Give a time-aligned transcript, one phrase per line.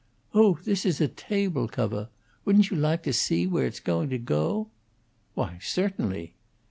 [0.33, 2.09] "Oh, this is a table covah.
[2.43, 4.69] Wouldn't you lahke to see where it's to go?"
[5.35, 6.33] "Why, certainly."